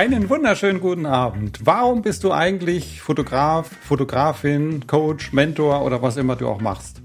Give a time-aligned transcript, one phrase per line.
[0.00, 1.60] Einen wunderschönen guten Abend.
[1.64, 7.02] Warum bist du eigentlich Fotograf, Fotografin, Coach, Mentor oder was immer du auch machst?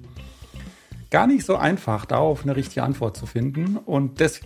[1.11, 3.75] Gar nicht so einfach, darauf eine richtige Antwort zu finden.
[3.75, 4.39] Und des,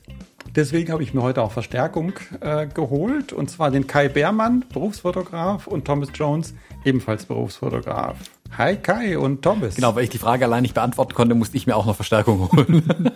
[0.55, 3.33] deswegen habe ich mir heute auch Verstärkung äh, geholt.
[3.33, 8.17] Und zwar den Kai Beermann, Berufsfotograf, und Thomas Jones, ebenfalls Berufsfotograf.
[8.57, 9.75] Hi Kai und Thomas.
[9.75, 12.51] Genau, weil ich die Frage allein nicht beantworten konnte, musste ich mir auch noch Verstärkung
[12.51, 13.11] holen.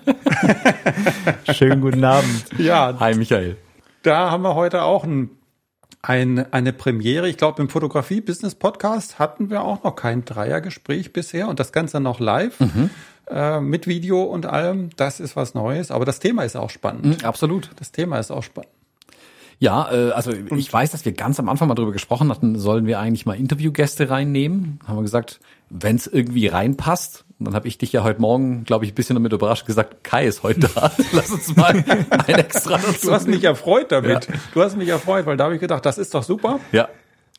[1.51, 2.45] Schönen guten Abend.
[2.59, 2.95] Ja.
[2.99, 3.57] Hi Michael.
[4.03, 5.29] Da haben wir heute auch ein,
[6.01, 7.29] ein, eine Premiere.
[7.29, 12.19] Ich glaube, im Fotografie-Business-Podcast hatten wir auch noch kein Dreiergespräch bisher und das Ganze noch
[12.19, 12.59] live.
[12.59, 12.89] Mhm.
[13.27, 15.89] Äh, mit Video und allem, das ist was Neues.
[15.89, 17.21] Aber das Thema ist auch spannend.
[17.21, 17.71] Mhm, absolut.
[17.77, 18.69] Das Thema ist auch spannend.
[19.59, 22.85] Ja, äh, also ich weiß, dass wir ganz am Anfang mal darüber gesprochen hatten, sollen
[22.85, 24.79] wir eigentlich mal Interviewgäste reinnehmen.
[24.85, 25.39] Haben wir gesagt,
[25.73, 27.25] wenn es irgendwie reinpasst.
[27.39, 30.03] Und dann habe ich dich ja heute Morgen, glaube ich, ein bisschen damit überrascht gesagt,
[30.03, 30.91] Kai ist heute da.
[31.11, 33.07] Lass uns mal ein extra dazu.
[33.07, 34.27] Du hast mich erfreut damit.
[34.27, 34.35] Ja.
[34.53, 36.59] Du hast mich erfreut, weil da habe ich gedacht, das ist doch super.
[36.71, 36.87] Ja.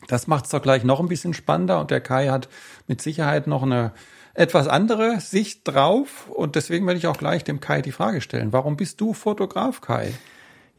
[0.07, 2.49] Das macht es doch gleich noch ein bisschen spannender und der Kai hat
[2.87, 3.93] mit Sicherheit noch eine
[4.35, 8.51] etwas andere Sicht drauf und deswegen werde ich auch gleich dem Kai die Frage stellen.
[8.51, 10.13] Warum bist du Fotograf, Kai?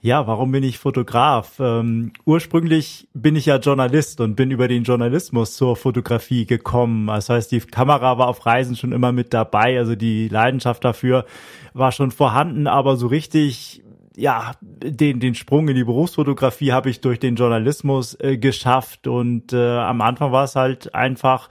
[0.06, 1.58] Ja, warum bin ich Fotograf?
[1.58, 7.08] Ähm, ursprünglich bin ich ja Journalist und bin über den Journalismus zur Fotografie gekommen.
[7.08, 11.26] Das heißt, die Kamera war auf Reisen schon immer mit dabei, also die Leidenschaft dafür
[11.74, 13.82] war schon vorhanden, aber so richtig
[14.16, 19.52] ja, den, den Sprung in die Berufsfotografie habe ich durch den Journalismus äh, geschafft und
[19.52, 21.48] äh, am Anfang war es halt einfach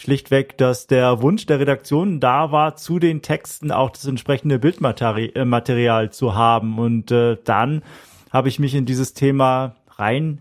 [0.00, 6.04] schlichtweg, dass der Wunsch der Redaktion da war, zu den Texten auch das entsprechende Bildmaterial
[6.06, 6.78] äh, zu haben.
[6.78, 7.82] Und äh, dann
[8.30, 10.40] habe ich mich in dieses Thema rein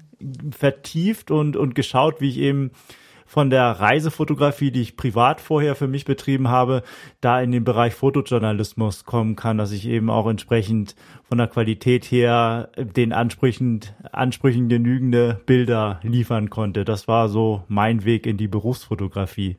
[0.57, 2.71] vertieft und, und geschaut, wie ich eben
[3.29, 6.81] von der Reisefotografie, die ich privat vorher für mich betrieben habe,
[7.21, 12.05] da in den Bereich Fotojournalismus kommen kann, dass ich eben auch entsprechend von der Qualität
[12.05, 13.81] her den Ansprüchen,
[14.11, 16.85] Ansprüchen genügende Bilder liefern konnte.
[16.85, 19.57] Das war so mein Weg in die Berufsfotografie.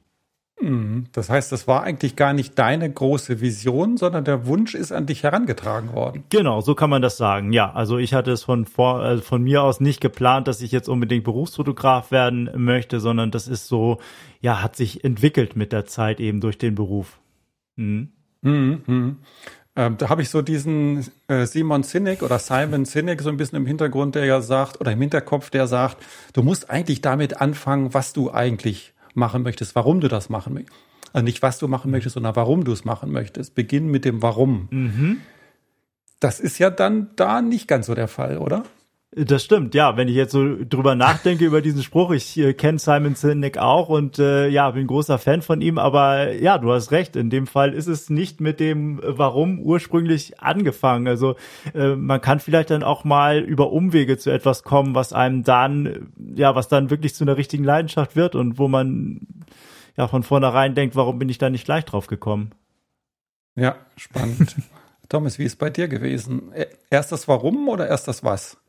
[0.60, 1.06] Mhm.
[1.12, 5.06] Das heißt, das war eigentlich gar nicht deine große Vision, sondern der Wunsch ist an
[5.06, 6.25] dich herangetragen worden.
[6.28, 7.53] Genau, so kann man das sagen.
[7.53, 10.72] Ja, also ich hatte es von vor, äh, von mir aus nicht geplant, dass ich
[10.72, 13.98] jetzt unbedingt Berufsfotograf werden möchte, sondern das ist so,
[14.41, 17.19] ja, hat sich entwickelt mit der Zeit eben durch den Beruf.
[17.77, 18.10] Mhm.
[18.42, 19.16] Mhm, mhm.
[19.77, 23.56] Ähm, da habe ich so diesen äh, Simon Sinek oder Simon Sinek so ein bisschen
[23.56, 25.98] im Hintergrund, der ja sagt, oder im Hinterkopf, der sagt,
[26.32, 30.76] du musst eigentlich damit anfangen, was du eigentlich machen möchtest, warum du das machen möchtest.
[31.12, 33.54] Also nicht, was du machen möchtest, sondern warum du es machen möchtest.
[33.54, 34.69] Beginn mit dem Warum.
[34.71, 35.21] Mhm.
[36.21, 38.65] Das ist ja dann da nicht ganz so der Fall, oder?
[39.12, 39.97] Das stimmt, ja.
[39.97, 43.88] Wenn ich jetzt so drüber nachdenke über diesen Spruch, ich äh, kenne Simon Sinek auch
[43.88, 47.16] und äh, ja, bin großer Fan von ihm, aber ja, du hast recht.
[47.16, 51.09] In dem Fall ist es nicht mit dem Warum ursprünglich angefangen.
[51.09, 51.34] Also
[51.75, 56.12] äh, man kann vielleicht dann auch mal über Umwege zu etwas kommen, was einem dann,
[56.37, 59.27] ja, was dann wirklich zu einer richtigen Leidenschaft wird und wo man
[59.97, 62.53] ja von vornherein denkt, warum bin ich da nicht gleich drauf gekommen?
[63.56, 64.54] Ja, spannend.
[65.09, 66.53] Thomas, wie ist bei dir gewesen?
[66.91, 68.59] Erst das Warum oder erst das Was?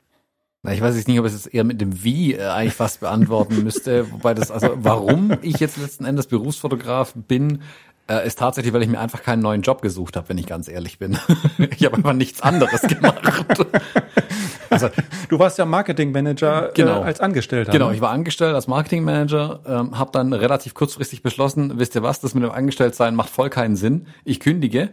[0.63, 2.99] Na, ich weiß jetzt nicht, ob ich es eher mit dem Wie äh, eigentlich fast
[2.99, 4.11] beantworten müsste.
[4.11, 7.63] Wobei das, also warum ich jetzt letzten Endes Berufsfotograf bin,
[8.07, 10.67] äh, ist tatsächlich, weil ich mir einfach keinen neuen Job gesucht habe, wenn ich ganz
[10.67, 11.17] ehrlich bin.
[11.57, 13.22] ich habe einfach nichts anderes gemacht.
[14.69, 14.89] also
[15.29, 17.01] du warst ja Marketingmanager äh, genau.
[17.01, 17.72] äh, als Angestellter.
[17.72, 17.95] Genau, ne?
[17.95, 22.35] ich war angestellt als Marketingmanager, ähm, habe dann relativ kurzfristig beschlossen, wisst ihr was, das
[22.35, 24.05] mit dem Angestelltsein macht voll keinen Sinn.
[24.25, 24.91] Ich kündige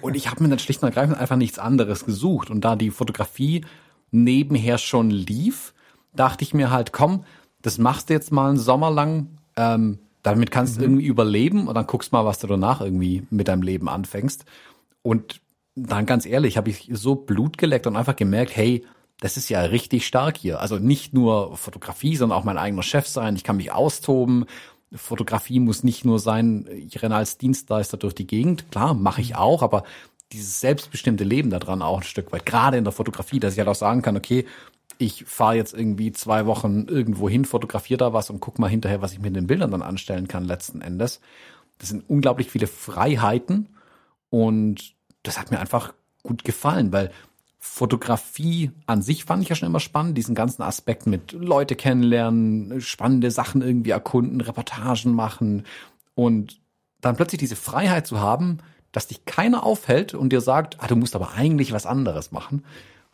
[0.00, 2.90] und ich habe mir dann schlicht und ergreifend einfach nichts anderes gesucht und da die
[2.90, 3.64] Fotografie
[4.10, 5.74] nebenher schon lief,
[6.14, 7.24] dachte ich mir halt, komm,
[7.62, 10.84] das machst du jetzt mal einen Sommer lang, ähm, damit kannst du mhm.
[10.84, 14.44] irgendwie überleben und dann guckst mal, was du danach irgendwie mit deinem Leben anfängst.
[15.02, 15.40] Und
[15.74, 18.84] dann ganz ehrlich, habe ich so Blut geleckt und einfach gemerkt, hey,
[19.20, 20.60] das ist ja richtig stark hier.
[20.60, 23.36] Also nicht nur Fotografie, sondern auch mein eigener Chef sein.
[23.36, 24.44] Ich kann mich austoben.
[24.92, 28.70] Fotografie muss nicht nur sein, ich renne als Dienstleister durch die Gegend.
[28.70, 29.82] Klar, mache ich auch, aber
[30.32, 33.68] dieses selbstbestimmte Leben daran auch ein Stück weit, gerade in der Fotografie, dass ich halt
[33.68, 34.46] auch sagen kann, okay,
[34.98, 39.00] ich fahre jetzt irgendwie zwei Wochen irgendwo hin, fotografiere da was und guck mal hinterher,
[39.00, 41.20] was ich mit den Bildern dann anstellen kann letzten Endes.
[41.78, 43.68] Das sind unglaublich viele Freiheiten
[44.28, 47.12] und das hat mir einfach gut gefallen, weil
[47.60, 52.80] Fotografie an sich fand ich ja schon immer spannend, diesen ganzen Aspekt mit Leute kennenlernen,
[52.80, 55.64] spannende Sachen irgendwie erkunden, Reportagen machen
[56.14, 56.60] und
[57.00, 58.58] dann plötzlich diese Freiheit zu haben,
[58.92, 62.64] dass dich keiner aufhält und dir sagt, ah, du musst aber eigentlich was anderes machen.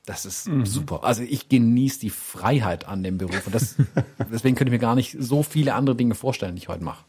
[0.07, 0.67] Das ist mhm.
[0.67, 1.05] super.
[1.05, 3.47] Also ich genieße die Freiheit an dem Beruf.
[3.47, 3.77] Und das,
[4.33, 7.05] deswegen könnte ich mir gar nicht so viele andere Dinge vorstellen, die ich heute mache.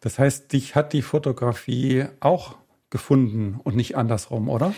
[0.00, 2.56] Das heißt, dich hat die Fotografie auch
[2.90, 4.74] gefunden und nicht andersrum, oder?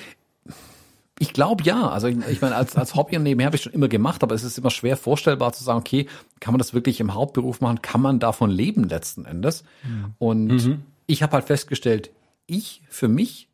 [1.18, 1.88] Ich glaube ja.
[1.88, 4.34] Also ich, ich meine, als, als Hobby und nebenher habe ich schon immer gemacht, aber
[4.34, 6.06] es ist immer schwer vorstellbar zu sagen, okay,
[6.40, 7.80] kann man das wirklich im Hauptberuf machen?
[7.80, 9.64] Kann man davon leben letzten Endes?
[9.82, 10.14] Mhm.
[10.18, 10.82] Und mhm.
[11.06, 12.10] ich habe halt festgestellt,
[12.46, 13.48] ich für mich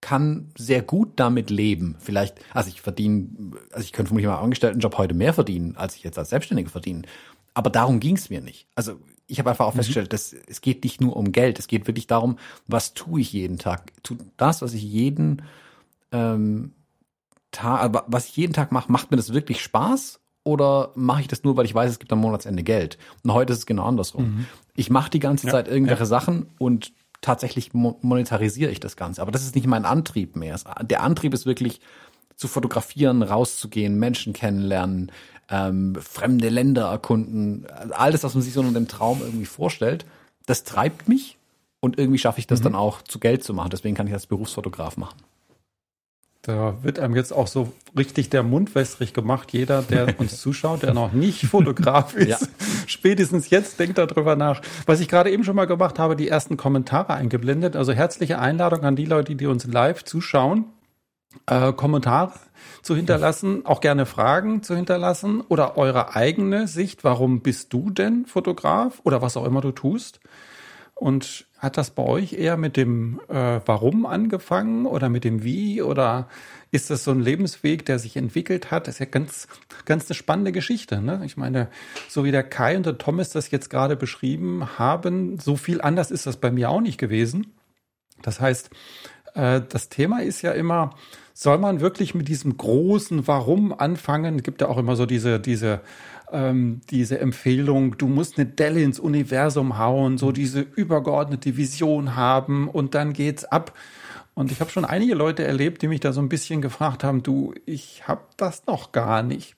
[0.00, 1.96] kann sehr gut damit leben.
[1.98, 3.28] Vielleicht, also ich verdiene,
[3.72, 7.02] also ich könnte vermutlich mal Angestelltenjob heute mehr verdienen, als ich jetzt als Selbstständiger verdiene.
[7.54, 8.66] Aber darum ging es mir nicht.
[8.74, 9.78] Also ich habe einfach auch mhm.
[9.78, 13.32] festgestellt, dass es geht nicht nur um Geld, es geht wirklich darum, was tue ich
[13.32, 13.92] jeden Tag.
[14.02, 15.42] Tu das, was ich jeden
[16.12, 16.72] ähm,
[17.50, 20.20] Tag, was ich jeden Tag mache, macht mir das wirklich Spaß?
[20.46, 22.98] Oder mache ich das nur, weil ich weiß, es gibt am Monatsende Geld?
[23.22, 24.24] Und heute ist es genau andersrum.
[24.24, 24.46] Mhm.
[24.74, 26.06] Ich mache die ganze ja, Zeit irgendwelche ja.
[26.06, 26.92] Sachen und
[27.24, 29.22] tatsächlich monetarisiere ich das Ganze.
[29.22, 30.60] Aber das ist nicht mein Antrieb mehr.
[30.82, 31.80] Der Antrieb ist wirklich
[32.36, 35.10] zu fotografieren, rauszugehen, Menschen kennenlernen,
[35.48, 37.66] ähm, fremde Länder erkunden.
[37.92, 40.04] Alles, was man sich so in dem Traum irgendwie vorstellt,
[40.46, 41.38] das treibt mich
[41.80, 42.64] und irgendwie schaffe ich das mhm.
[42.64, 43.70] dann auch zu Geld zu machen.
[43.70, 45.16] Deswegen kann ich das Berufsfotograf machen.
[46.46, 49.52] Da wird einem jetzt auch so richtig der Mund wässrig gemacht.
[49.52, 52.38] Jeder, der uns zuschaut, der noch nicht Fotograf ist, ja.
[52.86, 54.60] spätestens jetzt denkt darüber nach.
[54.84, 57.76] Was ich gerade eben schon mal gemacht habe, die ersten Kommentare eingeblendet.
[57.76, 60.66] Also herzliche Einladung an die Leute, die uns live zuschauen.
[61.46, 62.34] Äh, Kommentare
[62.82, 67.04] zu hinterlassen, auch gerne Fragen zu hinterlassen oder eure eigene Sicht.
[67.04, 70.20] Warum bist du denn Fotograf oder was auch immer du tust?
[70.94, 75.82] Und hat das bei euch eher mit dem äh, Warum angefangen oder mit dem Wie
[75.82, 76.28] oder
[76.70, 78.86] ist das so ein Lebensweg, der sich entwickelt hat?
[78.86, 79.48] Das ist ja ganz,
[79.86, 81.00] ganz eine spannende Geschichte.
[81.00, 81.22] Ne?
[81.24, 81.68] Ich meine,
[82.08, 86.10] so wie der Kai und der Thomas das jetzt gerade beschrieben haben, so viel anders
[86.10, 87.54] ist das bei mir auch nicht gewesen.
[88.22, 88.70] Das heißt,
[89.34, 90.94] äh, das Thema ist ja immer,
[91.32, 94.36] soll man wirklich mit diesem großen Warum anfangen?
[94.36, 95.80] Es gibt ja auch immer so diese, diese
[96.34, 102.68] ähm, diese Empfehlung, du musst eine Delle ins Universum hauen, so diese übergeordnete Vision haben
[102.68, 103.72] und dann geht's ab.
[104.34, 107.22] Und ich habe schon einige Leute erlebt, die mich da so ein bisschen gefragt haben,
[107.22, 109.54] du, ich habe das noch gar nicht.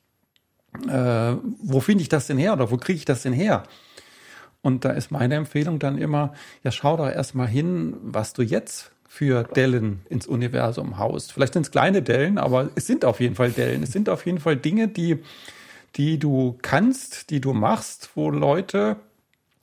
[0.87, 3.62] Äh, wo finde ich das denn her oder wo kriege ich das denn her?
[4.61, 8.93] Und da ist meine Empfehlung dann immer, ja, schau doch erstmal hin, was du jetzt
[9.08, 11.32] für Dellen ins Universum haust.
[11.32, 13.82] Vielleicht sind es kleine Dellen, aber es sind auf jeden Fall Dellen.
[13.82, 15.20] Es sind auf jeden Fall Dinge, die
[15.96, 18.96] die du kannst, die du machst, wo Leute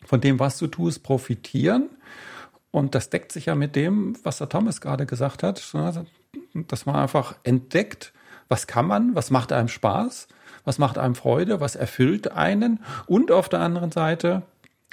[0.05, 1.89] von dem, was du tust, profitieren.
[2.71, 5.63] Und das deckt sich ja mit dem, was der Thomas gerade gesagt hat,
[6.53, 8.13] dass man einfach entdeckt,
[8.49, 10.27] was kann man, was macht einem Spaß,
[10.65, 14.41] was macht einem Freude, was erfüllt einen und auf der anderen Seite,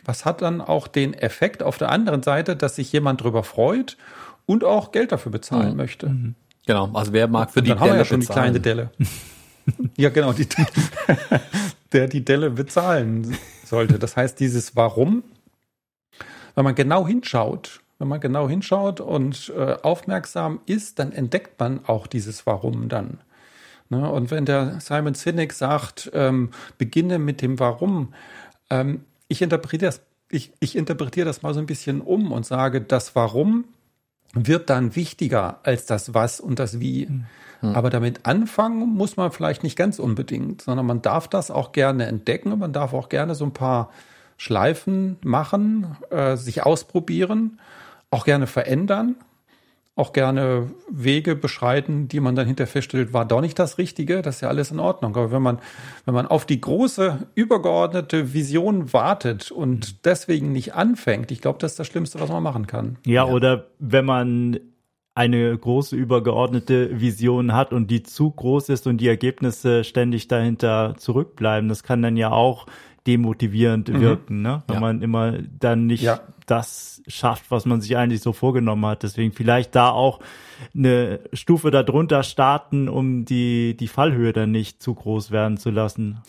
[0.05, 3.97] was hat dann auch den Effekt auf der anderen Seite, dass sich jemand darüber freut
[4.47, 5.77] und auch Geld dafür bezahlen mhm.
[5.77, 6.09] möchte.
[6.09, 6.35] Mhm.
[6.67, 8.53] Genau, also wer mag für und die dann Delle haben wir ja schon bezahlen.
[8.53, 9.11] die kleine Delle.
[9.97, 10.47] ja, genau, die,
[11.93, 13.99] der die Delle bezahlen sollte.
[13.99, 15.23] Das heißt, dieses Warum,
[16.55, 21.85] wenn man genau hinschaut, wenn man genau hinschaut und äh, aufmerksam ist, dann entdeckt man
[21.87, 23.19] auch dieses Warum dann.
[23.91, 24.11] Ne?
[24.11, 28.15] Und wenn der Simon Sinek sagt, ähm, beginne mit dem Warum,
[28.71, 30.01] ähm, ich interpretiere das,
[30.31, 33.65] ich, ich interpretiere das mal so ein bisschen um und sage, das Warum
[34.33, 37.07] wird dann wichtiger als das Was und das Wie.
[37.07, 37.27] Mhm.
[37.61, 37.75] Hm.
[37.75, 42.07] Aber damit anfangen muss man vielleicht nicht ganz unbedingt, sondern man darf das auch gerne
[42.07, 43.91] entdecken und man darf auch gerne so ein paar
[44.37, 47.61] Schleifen machen, äh, sich ausprobieren,
[48.11, 49.17] auch gerne verändern,
[49.97, 54.37] auch gerne Wege beschreiten, die man dann hinterher feststellt, war doch nicht das Richtige, das
[54.37, 55.15] ist ja alles in Ordnung.
[55.17, 55.59] Aber wenn man,
[56.07, 61.73] wenn man auf die große, übergeordnete Vision wartet und deswegen nicht anfängt, ich glaube, das
[61.73, 62.97] ist das Schlimmste, was man machen kann.
[63.05, 63.33] Ja, ja.
[63.33, 64.61] oder wenn man
[65.15, 70.95] eine große übergeordnete Vision hat und die zu groß ist und die Ergebnisse ständig dahinter
[70.97, 72.67] zurückbleiben, das kann dann ja auch
[73.07, 74.01] demotivierend mhm.
[74.01, 74.63] wirken, ne?
[74.67, 74.81] wenn ja.
[74.81, 76.21] man immer dann nicht ja.
[76.51, 79.03] Das schafft, was man sich eigentlich so vorgenommen hat.
[79.03, 80.21] Deswegen vielleicht da auch
[80.75, 86.23] eine Stufe darunter starten, um die, die Fallhöhe dann nicht zu groß werden zu lassen.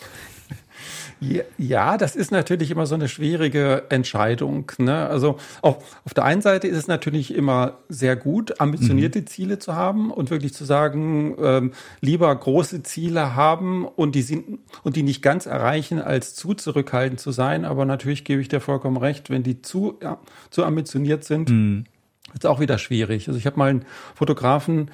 [1.60, 4.72] Ja, das ist natürlich immer so eine schwierige Entscheidung.
[4.80, 5.08] Ne?
[5.08, 9.28] Also auf, auf der einen Seite ist es natürlich immer sehr gut, ambitionierte mhm.
[9.28, 14.60] Ziele zu haben und wirklich zu sagen, ähm, lieber große Ziele haben und die sind
[14.82, 17.66] und die nicht ganz erreichen, als zu zurückhaltend zu sein.
[17.66, 20.18] Aber natürlich gebe ich dir vollkommen recht, wenn die zu, ja,
[20.50, 21.86] zu ambitioniert sind, mhm.
[22.34, 23.28] ist auch wieder schwierig.
[23.28, 23.86] Also ich habe mal einen
[24.16, 24.90] Fotografen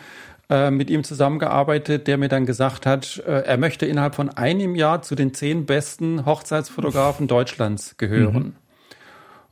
[0.50, 4.76] äh, mit ihm zusammengearbeitet, der mir dann gesagt hat, äh, er möchte innerhalb von einem
[4.76, 8.44] Jahr zu den zehn besten Hochzeitsfotografen Deutschlands gehören.
[8.44, 8.56] Mhm.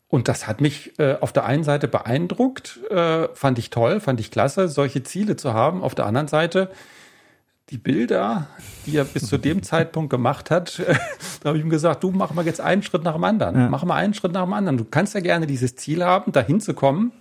[0.07, 4.19] Und das hat mich äh, auf der einen Seite beeindruckt, äh, fand ich toll, fand
[4.19, 5.83] ich klasse, solche Ziele zu haben.
[5.83, 6.69] Auf der anderen Seite
[7.69, 8.47] die Bilder,
[8.85, 10.79] die er bis zu dem Zeitpunkt gemacht hat,
[11.41, 13.55] da habe ich ihm gesagt, du mach mal jetzt einen Schritt nach dem anderen.
[13.55, 13.69] Ja.
[13.69, 14.77] Mach mal einen Schritt nach dem anderen.
[14.77, 17.11] Du kannst ja gerne dieses Ziel haben, dahin zu kommen.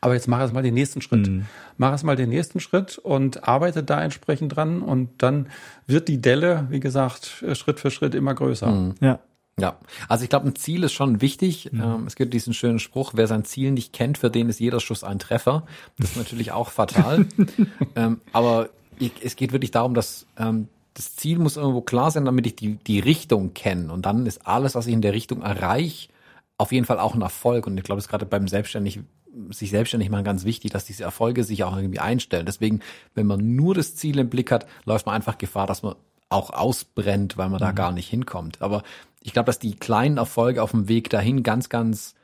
[0.00, 1.28] Aber jetzt mach erst mal den nächsten Schritt.
[1.28, 1.46] Mhm.
[1.76, 5.48] Mach erst mal den nächsten Schritt und arbeite da entsprechend dran und dann
[5.86, 8.70] wird die Delle, wie gesagt, Schritt für Schritt immer größer.
[8.70, 8.94] Mhm.
[9.00, 9.20] Ja.
[9.60, 9.76] Ja,
[10.08, 11.70] also ich glaube, ein Ziel ist schon wichtig.
[11.72, 11.82] Mhm.
[11.82, 14.78] Ähm, es gibt diesen schönen Spruch, wer sein Ziel nicht kennt, für den ist jeder
[14.78, 15.64] Schuss ein Treffer.
[15.98, 17.26] Das ist natürlich auch fatal.
[17.96, 22.24] ähm, aber ich, es geht wirklich darum, dass ähm, das Ziel muss irgendwo klar sein,
[22.24, 23.92] damit ich die, die Richtung kenne.
[23.92, 26.08] Und dann ist alles, was ich in der Richtung erreiche,
[26.56, 27.66] auf jeden Fall auch ein Erfolg.
[27.66, 29.00] Und ich glaube, es ist gerade beim Selbstständig,
[29.50, 32.46] sich selbstständig machen ganz wichtig, dass diese Erfolge sich auch irgendwie einstellen.
[32.46, 32.80] Deswegen,
[33.14, 35.94] wenn man nur das Ziel im Blick hat, läuft man einfach Gefahr, dass man
[36.28, 37.64] auch ausbrennt, weil man mhm.
[37.64, 38.60] da gar nicht hinkommt.
[38.60, 38.82] Aber
[39.22, 42.14] ich glaube, dass die kleinen Erfolge auf dem Weg dahin ganz, ganz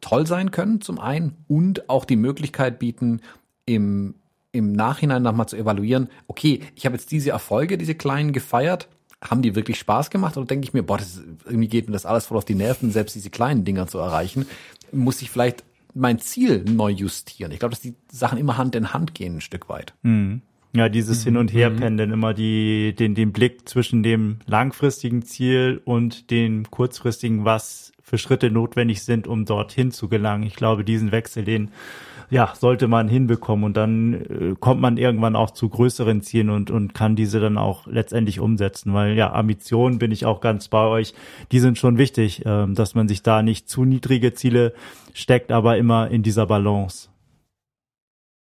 [0.00, 3.20] toll sein können, zum einen, und auch die Möglichkeit bieten,
[3.66, 4.14] im,
[4.52, 8.88] im Nachhinein nochmal zu evaluieren, okay, ich habe jetzt diese Erfolge, diese kleinen gefeiert,
[9.20, 11.92] haben die wirklich Spaß gemacht oder denke ich mir, boah, das ist, irgendwie geht mir
[11.92, 14.46] das alles voll auf die Nerven, selbst diese kleinen Dinger zu erreichen,
[14.92, 15.64] muss ich vielleicht
[15.98, 17.52] mein Ziel neu justieren.
[17.52, 19.94] Ich glaube, dass die Sachen immer Hand in Hand gehen, ein Stück weit.
[20.02, 20.42] Mhm.
[20.74, 22.14] Ja, dieses Hin- und Herpendeln, mhm.
[22.14, 28.50] immer die, den, den Blick zwischen dem langfristigen Ziel und den kurzfristigen, was für Schritte
[28.50, 30.44] notwendig sind, um dorthin zu gelangen.
[30.44, 31.70] Ich glaube, diesen Wechsel, den
[32.30, 36.70] ja, sollte man hinbekommen und dann äh, kommt man irgendwann auch zu größeren Zielen und,
[36.70, 40.84] und kann diese dann auch letztendlich umsetzen, weil ja, Ambitionen bin ich auch ganz bei
[40.86, 41.14] euch,
[41.52, 44.74] die sind schon wichtig, äh, dass man sich da nicht zu niedrige Ziele
[45.14, 47.08] steckt, aber immer in dieser Balance.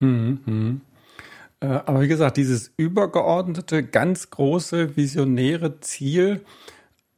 [0.00, 0.40] Mhm.
[0.46, 0.80] mhm.
[1.60, 6.42] Äh, aber wie gesagt, dieses übergeordnete, ganz große, visionäre Ziel,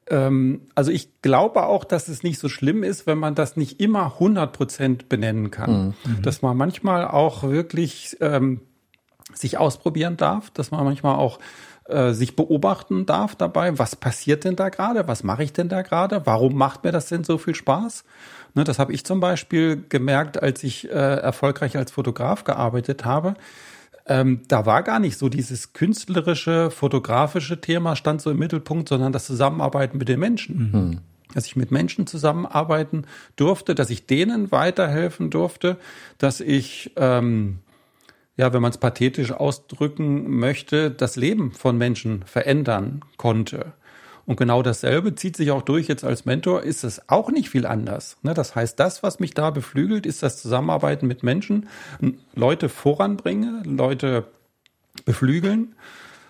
[0.08, 4.12] also ich glaube auch, dass es nicht so schlimm ist, wenn man das nicht immer
[4.14, 5.94] 100 Prozent benennen kann.
[6.04, 6.22] Mhm.
[6.22, 8.60] Dass man manchmal auch wirklich ähm,
[9.34, 11.40] sich ausprobieren darf, dass man manchmal auch
[11.88, 15.82] äh, sich beobachten darf dabei, was passiert denn da gerade, was mache ich denn da
[15.82, 18.04] gerade, warum macht mir das denn so viel Spaß?
[18.54, 23.34] Ne, das habe ich zum Beispiel gemerkt, als ich äh, erfolgreich als Fotograf gearbeitet habe
[24.08, 29.12] ähm, da war gar nicht so dieses künstlerische, fotografische Thema stand so im Mittelpunkt, sondern
[29.12, 30.70] das Zusammenarbeiten mit den Menschen.
[30.72, 30.98] Mhm.
[31.34, 35.76] Dass ich mit Menschen zusammenarbeiten durfte, dass ich denen weiterhelfen durfte,
[36.18, 37.58] dass ich, ähm,
[38.36, 43.72] ja, wenn man es pathetisch ausdrücken möchte, das Leben von Menschen verändern konnte.
[44.26, 47.64] Und genau dasselbe zieht sich auch durch jetzt als Mentor, ist es auch nicht viel
[47.64, 48.16] anders.
[48.22, 48.34] Ne?
[48.34, 51.68] Das heißt, das, was mich da beflügelt, ist das Zusammenarbeiten mit Menschen,
[52.34, 54.26] Leute voranbringe, Leute
[55.04, 55.76] beflügeln,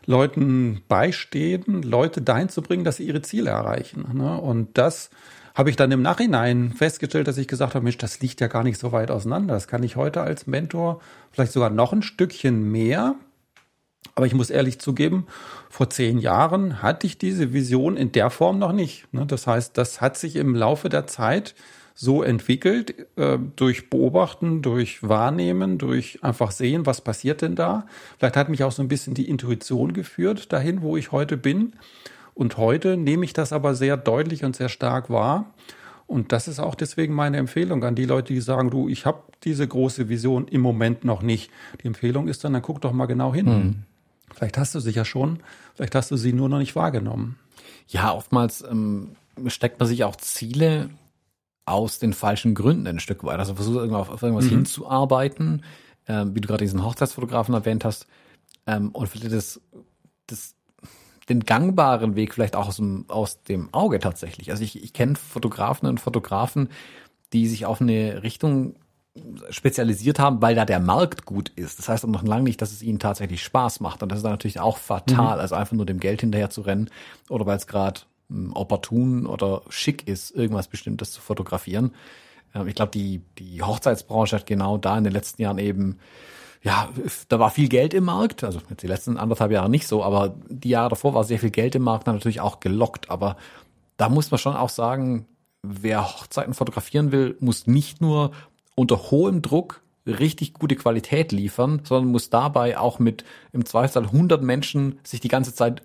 [0.04, 4.06] Leuten beistehen, Leute dahin zu bringen, dass sie ihre Ziele erreichen.
[4.12, 4.38] Ne?
[4.38, 5.10] Und das
[5.54, 8.62] habe ich dann im Nachhinein festgestellt, dass ich gesagt habe, Mensch, das liegt ja gar
[8.62, 9.54] nicht so weit auseinander.
[9.54, 11.00] Das kann ich heute als Mentor
[11.32, 13.14] vielleicht sogar noch ein Stückchen mehr
[14.14, 15.26] aber ich muss ehrlich zugeben,
[15.68, 19.12] vor zehn Jahren hatte ich diese Vision in der Form noch nicht.
[19.12, 19.26] Ne?
[19.26, 21.54] Das heißt, das hat sich im Laufe der Zeit
[21.94, 27.86] so entwickelt, äh, durch Beobachten, durch Wahrnehmen, durch einfach sehen, was passiert denn da.
[28.18, 31.72] Vielleicht hat mich auch so ein bisschen die Intuition geführt dahin, wo ich heute bin.
[32.34, 35.54] Und heute nehme ich das aber sehr deutlich und sehr stark wahr.
[36.06, 39.22] Und das ist auch deswegen meine Empfehlung an die Leute, die sagen, du, ich habe
[39.44, 41.50] diese große Vision im Moment noch nicht.
[41.82, 43.46] Die Empfehlung ist dann, dann guck doch mal genau hin.
[43.46, 43.82] Mhm.
[44.34, 45.42] Vielleicht hast du sie ja schon,
[45.74, 47.38] vielleicht hast du sie nur noch nicht wahrgenommen.
[47.88, 49.16] Ja, oftmals ähm,
[49.46, 50.90] steckt man sich auch Ziele
[51.64, 53.38] aus den falschen Gründen ein Stück weit.
[53.38, 54.50] Also versucht auf, auf irgendwas mhm.
[54.50, 55.64] hinzuarbeiten,
[56.06, 58.06] ähm, wie du gerade diesen Hochzeitsfotografen erwähnt hast,
[58.66, 59.60] ähm, und das,
[60.26, 60.54] das,
[61.28, 64.50] den gangbaren Weg vielleicht auch aus dem, aus dem Auge tatsächlich.
[64.50, 66.68] Also ich, ich kenne Fotografen und Fotografen,
[67.32, 68.76] die sich auf eine Richtung
[69.50, 71.78] spezialisiert haben, weil da der Markt gut ist.
[71.78, 74.02] Das heißt aber noch lange nicht, dass es ihnen tatsächlich Spaß macht.
[74.02, 75.40] Und das ist dann natürlich auch fatal, mhm.
[75.40, 76.90] also einfach nur dem Geld hinterher zu rennen
[77.28, 81.92] oder weil es gerade hm, opportun oder schick ist, irgendwas Bestimmtes zu fotografieren.
[82.54, 85.98] Ähm, ich glaube, die, die Hochzeitsbranche hat genau da in den letzten Jahren eben,
[86.62, 86.88] ja,
[87.28, 90.34] da war viel Geld im Markt, also jetzt die letzten anderthalb Jahre nicht so, aber
[90.48, 93.10] die Jahre davor war sehr viel Geld im Markt, natürlich auch gelockt.
[93.10, 93.36] Aber
[93.96, 95.26] da muss man schon auch sagen,
[95.62, 98.32] wer Hochzeiten fotografieren will, muss nicht nur
[98.76, 104.42] unter hohem Druck richtig gute Qualität liefern, sondern muss dabei auch mit im Zweifelsfall 100
[104.42, 105.82] Menschen sich die ganze Zeit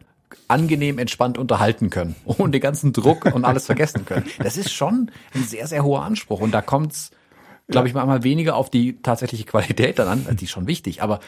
[0.47, 4.25] angenehm entspannt unterhalten können und den ganzen Druck und alles vergessen können.
[4.39, 7.11] Das ist schon ein sehr, sehr hoher Anspruch und da kommt's,
[7.67, 11.19] glaube ich, manchmal weniger auf die tatsächliche Qualität dann an, die ist schon wichtig, aber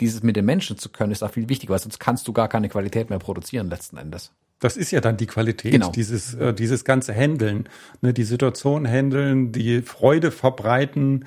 [0.00, 2.48] dieses mit den Menschen zu können, ist auch viel wichtiger, weil sonst kannst du gar
[2.48, 4.32] keine Qualität mehr produzieren letzten Endes.
[4.58, 5.90] Das ist ja dann die Qualität, genau.
[5.90, 7.68] dieses, äh, dieses ganze Handeln,
[8.00, 11.26] ne, die Situation handeln, die Freude verbreiten,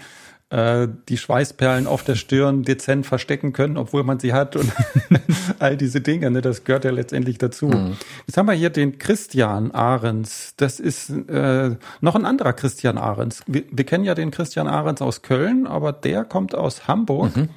[0.50, 4.72] äh, die Schweißperlen auf der Stirn dezent verstecken können, obwohl man sie hat und
[5.60, 7.68] all diese Dinge, ne, das gehört ja letztendlich dazu.
[7.68, 7.98] Mhm.
[8.26, 10.56] Jetzt haben wir hier den Christian Ahrens.
[10.58, 13.44] Das ist äh, noch ein anderer Christian Ahrens.
[13.46, 17.38] Wir, wir kennen ja den Christian Ahrens aus Köln, aber der kommt aus Hamburg.
[17.38, 17.50] Mhm.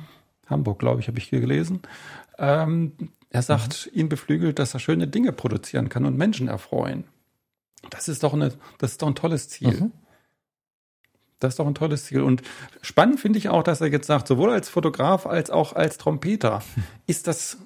[0.50, 1.80] Hamburg, glaube ich, habe ich hier gelesen.
[2.38, 2.92] Ähm,
[3.32, 4.00] er sagt, mhm.
[4.00, 7.04] ihn beflügelt, dass er schöne Dinge produzieren kann und Menschen erfreuen.
[7.90, 9.72] Das ist doch eine, das ist doch ein tolles Ziel.
[9.72, 9.92] Mhm.
[11.40, 12.20] Das ist doch ein tolles Ziel.
[12.20, 12.42] Und
[12.82, 16.62] spannend finde ich auch, dass er jetzt sagt, sowohl als Fotograf als auch als Trompeter
[17.06, 17.56] ist das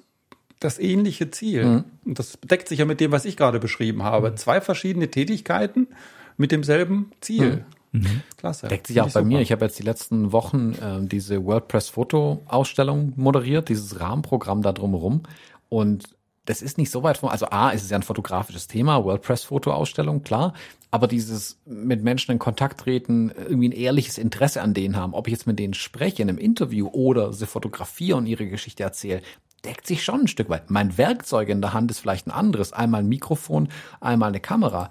[0.59, 1.65] das ähnliche Ziel.
[1.65, 1.83] Mhm.
[2.05, 4.31] Und das deckt sich ja mit dem, was ich gerade beschrieben habe.
[4.31, 4.37] Mhm.
[4.37, 5.87] Zwei verschiedene Tätigkeiten
[6.37, 7.65] mit demselben Ziel.
[7.91, 7.99] Mhm.
[7.99, 8.21] mhm.
[8.37, 8.67] Klasse.
[8.69, 9.25] Deckt sich auch bei super.
[9.25, 9.41] mir.
[9.41, 14.71] Ich habe jetzt die letzten Wochen äh, diese WordPress Foto Ausstellung moderiert, dieses Rahmenprogramm da
[14.71, 15.23] drumherum.
[15.69, 19.03] Und das ist nicht so weit von, also A, ist es ja ein fotografisches Thema,
[19.03, 20.53] WordPress-Fotoausstellung, klar,
[20.91, 25.27] aber dieses mit Menschen in Kontakt treten, irgendwie ein ehrliches Interesse an denen haben, ob
[25.27, 29.21] ich jetzt mit denen spreche in einem Interview oder sie fotografiere und ihre Geschichte erzähle,
[29.65, 30.71] deckt sich schon ein Stück weit.
[30.71, 33.67] Mein Werkzeug in der Hand ist vielleicht ein anderes, einmal ein Mikrofon,
[33.99, 34.89] einmal eine Kamera.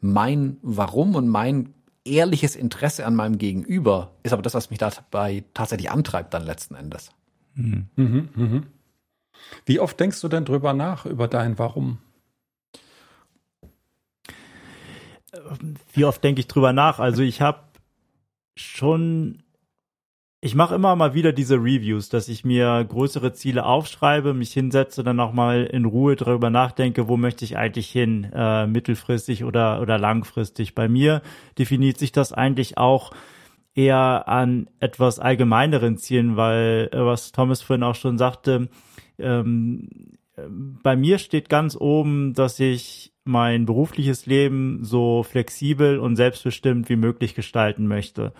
[0.00, 1.72] Mein Warum und mein
[2.04, 6.74] ehrliches Interesse an meinem Gegenüber ist aber das, was mich dabei tatsächlich antreibt dann letzten
[6.74, 7.12] Endes.
[7.54, 7.88] Mhm.
[7.96, 8.66] Mhm, mhm.
[9.66, 11.98] Wie oft denkst du denn drüber nach, über dein Warum?
[15.92, 16.98] Wie oft denke ich drüber nach?
[16.98, 17.60] Also ich habe
[18.56, 19.42] schon,
[20.40, 25.04] ich mache immer mal wieder diese Reviews, dass ich mir größere Ziele aufschreibe, mich hinsetze,
[25.04, 29.80] dann auch mal in Ruhe drüber nachdenke, wo möchte ich eigentlich hin, äh, mittelfristig oder,
[29.80, 30.74] oder langfristig.
[30.74, 31.22] Bei mir
[31.58, 33.12] definiert sich das eigentlich auch
[33.74, 38.68] eher an etwas allgemeineren Zielen, weil, äh, was Thomas vorhin auch schon sagte,
[39.18, 39.88] ähm,
[40.82, 46.96] bei mir steht ganz oben, dass ich mein berufliches Leben so flexibel und selbstbestimmt wie
[46.96, 48.32] möglich gestalten möchte.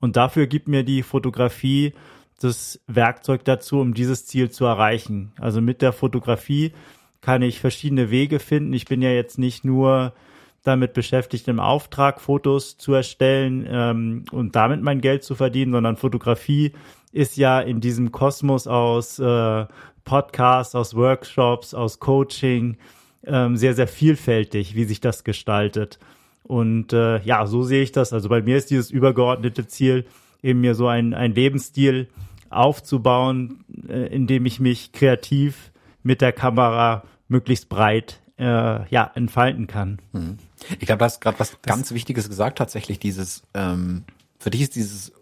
[0.00, 1.94] Und dafür gibt mir die Fotografie
[2.40, 5.32] das Werkzeug dazu, um dieses Ziel zu erreichen.
[5.38, 6.72] Also mit der Fotografie
[7.20, 8.72] kann ich verschiedene Wege finden.
[8.72, 10.14] Ich bin ja jetzt nicht nur
[10.62, 15.96] damit beschäftigt, im Auftrag Fotos zu erstellen ähm, und damit mein Geld zu verdienen, sondern
[15.96, 16.72] Fotografie
[17.12, 19.66] ist ja in diesem Kosmos aus äh,
[20.04, 22.76] Podcasts, aus Workshops, aus Coaching
[23.24, 25.98] ähm, sehr, sehr vielfältig, wie sich das gestaltet.
[26.42, 28.12] Und äh, ja, so sehe ich das.
[28.12, 30.06] Also bei mir ist dieses übergeordnete Ziel,
[30.42, 32.08] eben mir so ein, ein Lebensstil
[32.48, 35.70] aufzubauen, äh, in dem ich mich kreativ
[36.02, 40.00] mit der Kamera möglichst breit äh, ja, entfalten kann.
[40.12, 40.38] Mhm.
[40.78, 44.04] Ich glaube, du hast gerade was das ganz Wichtiges gesagt, tatsächlich dieses, ähm,
[44.38, 45.12] für dich ist dieses,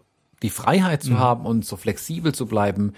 [0.41, 1.19] die Freiheit zu mhm.
[1.19, 2.93] haben und so flexibel zu bleiben,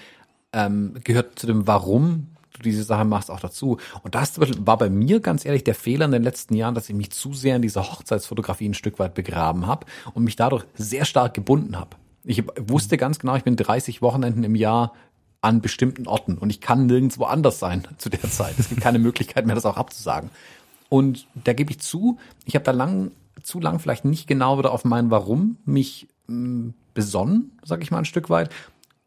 [0.54, 3.78] ähm, gehört zu dem Warum du diese Sache machst auch dazu.
[4.04, 6.96] Und das war bei mir ganz ehrlich der Fehler in den letzten Jahren, dass ich
[6.96, 11.06] mich zu sehr in dieser Hochzeitsfotografie ein Stück weit begraben habe und mich dadurch sehr
[11.06, 11.98] stark gebunden habe.
[12.24, 14.94] Ich wusste ganz genau, ich bin 30 Wochenenden im Jahr
[15.42, 18.56] an bestimmten Orten und ich kann nirgendwo anders sein zu der Zeit.
[18.60, 20.30] Es gibt keine Möglichkeit mehr, das auch abzusagen.
[20.90, 23.12] Und da gebe ich zu, ich habe da lang,
[23.42, 27.92] zu lang vielleicht nicht genau wieder auf mein Warum mich mh, hm, besonnen, sage ich
[27.92, 28.50] mal ein Stück weit.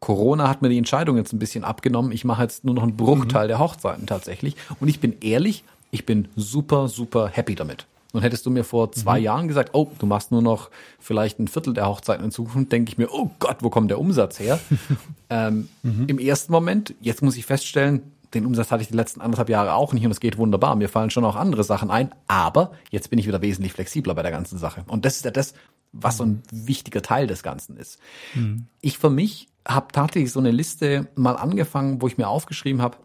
[0.05, 2.11] Corona hat mir die Entscheidung jetzt ein bisschen abgenommen.
[2.11, 3.47] Ich mache jetzt nur noch einen Bruchteil mhm.
[3.47, 4.55] der Hochzeiten tatsächlich.
[4.79, 7.87] Und ich bin ehrlich, ich bin super, super happy damit.
[8.13, 9.25] Und hättest du mir vor zwei mhm.
[9.25, 12.91] Jahren gesagt, oh, du machst nur noch vielleicht ein Viertel der Hochzeiten in Zukunft, denke
[12.91, 14.59] ich mir, oh Gott, wo kommt der Umsatz her?
[15.31, 16.05] ähm, mhm.
[16.05, 18.03] Im ersten Moment, jetzt muss ich feststellen,
[18.35, 20.75] den Umsatz hatte ich die letzten anderthalb Jahre auch nicht und es geht wunderbar.
[20.75, 24.21] Mir fallen schon auch andere Sachen ein, aber jetzt bin ich wieder wesentlich flexibler bei
[24.21, 24.83] der ganzen Sache.
[24.87, 25.55] Und das ist ja das,
[25.95, 26.67] was so ein mhm.
[26.67, 27.99] wichtiger Teil des Ganzen ist.
[28.33, 28.67] Mhm.
[28.81, 32.97] Ich für mich habe tatsächlich so eine Liste mal angefangen, wo ich mir aufgeschrieben habe,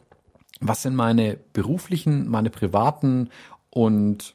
[0.60, 3.30] was sind meine beruflichen, meine privaten
[3.70, 4.34] und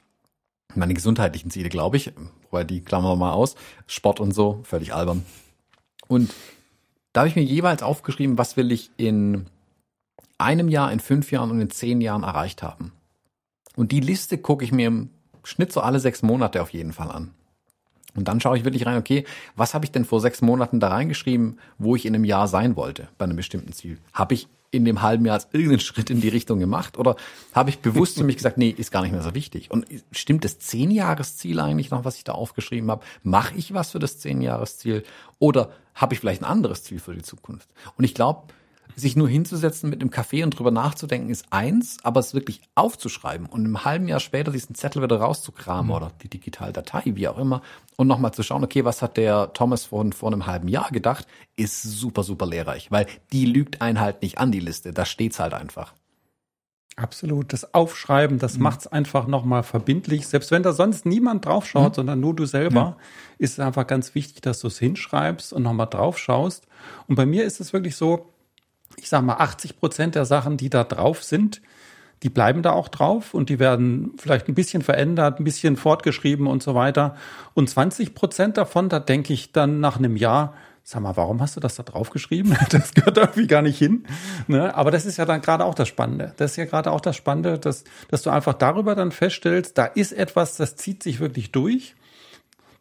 [0.74, 2.12] meine gesundheitlichen Ziele, glaube ich.
[2.50, 3.56] Weil die klammern wir mal aus.
[3.86, 5.26] Sport und so, völlig albern.
[6.08, 6.34] Und
[7.14, 9.46] da habe ich mir jeweils aufgeschrieben, was will ich in
[10.38, 12.92] einem Jahr, in fünf Jahren und in zehn Jahren erreicht haben.
[13.76, 15.10] Und die Liste gucke ich mir im
[15.44, 17.34] Schnitt so alle sechs Monate auf jeden Fall an.
[18.16, 19.26] Und dann schaue ich wirklich rein, okay,
[19.56, 22.76] was habe ich denn vor sechs Monaten da reingeschrieben, wo ich in einem Jahr sein
[22.76, 23.98] wollte, bei einem bestimmten Ziel?
[24.14, 27.16] Habe ich in dem halben Jahr irgendeinen Schritt in die Richtung gemacht oder
[27.54, 29.72] habe ich bewusst für mich gesagt, nee, ist gar nicht mehr so wichtig?
[29.72, 33.06] Und stimmt das Zehn-Jahres-Ziel eigentlich noch, was ich da aufgeschrieben habe?
[33.24, 35.04] Mache ich was für das Zehn-Jahres-Ziel
[35.40, 37.70] oder habe ich vielleicht ein anderes Ziel für die Zukunft?
[37.98, 38.54] Und ich glaube,
[38.96, 43.46] sich nur hinzusetzen mit einem Kaffee und drüber nachzudenken ist eins, aber es wirklich aufzuschreiben
[43.46, 45.92] und im halben Jahr später diesen Zettel wieder rauszukramen mhm.
[45.92, 47.62] oder die Digitaldatei, wie auch immer,
[47.98, 51.28] und nochmal zu schauen, okay, was hat der Thomas vor, vor einem halben Jahr gedacht,
[51.56, 54.94] ist super, super lehrreich, weil die lügt einen halt nicht an, die Liste.
[54.94, 55.94] Da steht's halt einfach.
[56.98, 57.52] Absolut.
[57.52, 58.64] Das Aufschreiben, das mhm.
[58.64, 60.28] macht es einfach nochmal verbindlich.
[60.28, 61.96] Selbst wenn da sonst niemand draufschaut, mhm.
[61.96, 62.98] sondern nur du selber, ja.
[63.38, 66.66] ist es einfach ganz wichtig, dass du es hinschreibst und nochmal draufschaust.
[67.08, 68.30] Und bei mir ist es wirklich so,
[68.98, 71.62] ich sag mal, 80 Prozent der Sachen, die da drauf sind,
[72.24, 76.48] die bleiben da auch drauf und die werden vielleicht ein bisschen verändert, ein bisschen fortgeschrieben
[76.48, 77.16] und so weiter.
[77.54, 80.54] Und 20 Prozent davon, da denke ich dann nach einem Jahr,
[80.84, 82.56] sag mal, warum hast du das da drauf geschrieben?
[82.70, 84.06] Das gehört irgendwie gar nicht hin.
[84.48, 84.74] Ne?
[84.76, 86.34] Aber das ist ja dann gerade auch das Spannende.
[86.38, 89.86] Das ist ja gerade auch das Spannende, dass, dass du einfach darüber dann feststellst, da
[89.86, 91.96] ist etwas, das zieht sich wirklich durch.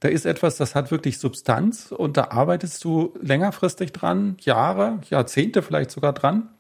[0.04, 5.62] Da ist etwas, das hat wirklich Substanz und da arbeitest du längerfristig dran, Jahre, Jahrzehnte
[5.62, 6.50] vielleicht sogar dran.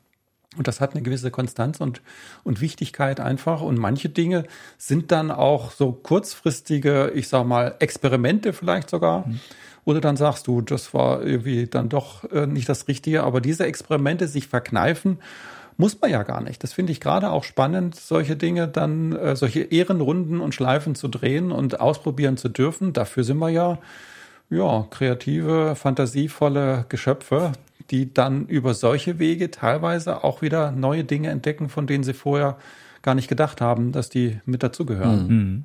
[0.56, 2.00] Und das hat eine gewisse Konstanz und,
[2.42, 3.60] und Wichtigkeit einfach.
[3.60, 4.44] Und manche Dinge
[4.78, 9.28] sind dann auch so kurzfristige, ich sag mal, Experimente vielleicht sogar.
[9.28, 9.40] Mhm.
[9.84, 13.24] Oder dann sagst du, das war irgendwie dann doch äh, nicht das Richtige.
[13.24, 15.18] Aber diese Experimente sich verkneifen,
[15.76, 16.62] muss man ja gar nicht.
[16.62, 21.08] Das finde ich gerade auch spannend, solche Dinge dann, äh, solche Ehrenrunden und Schleifen zu
[21.08, 22.92] drehen und ausprobieren zu dürfen.
[22.92, 23.78] Dafür sind wir ja,
[24.50, 27.52] ja, kreative, fantasievolle Geschöpfe,
[27.90, 32.56] die dann über solche Wege teilweise auch wieder neue Dinge entdecken, von denen sie vorher
[33.02, 35.26] gar nicht gedacht haben, dass die mit dazugehören.
[35.26, 35.34] Mhm.
[35.34, 35.64] mhm.